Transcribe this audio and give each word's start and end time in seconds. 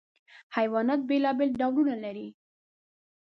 حیوانات 0.55 1.01
بېلابېل 1.09 1.49
ډولونه 1.59 1.95
لري. 2.03 2.27